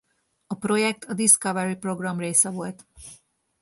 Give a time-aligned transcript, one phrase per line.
[0.47, 2.85] A projekt a Discovery-program része volt.